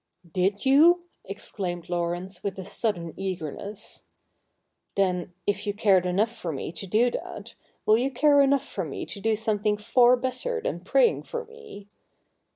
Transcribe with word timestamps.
'Did 0.33 0.65
you?' 0.65 1.03
exclaimed 1.25 1.87
Laurence 1.87 2.41
with 2.43 2.57
a 2.57 2.65
sudden 2.65 3.13
eagerness.' 3.17 4.05
Then, 4.97 5.31
if 5.45 5.67
you 5.67 5.75
cared 5.75 6.07
enough 6.07 6.31
for 6.35 6.51
me 6.51 6.71
to 6.71 6.87
do 6.87 7.11
that, 7.11 7.53
will 7.85 7.99
you 7.99 8.09
care 8.09 8.41
enough 8.41 8.65
for 8.65 8.83
me 8.83 9.05
to 9.05 9.19
do 9.21 9.35
something 9.35 9.77
far 9.77 10.15
better 10.17 10.59
than 10.59 10.79
praying 10.79 11.21
for 11.21 11.45
me 11.45 11.87